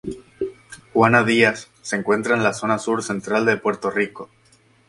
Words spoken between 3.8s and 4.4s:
Rico.